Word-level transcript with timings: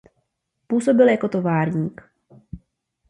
Působil 0.67 1.07
jako 1.09 1.29
továrník. 1.29 2.01